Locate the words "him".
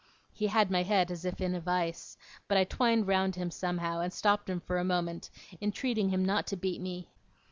3.35-3.51, 4.49-4.59, 6.09-6.25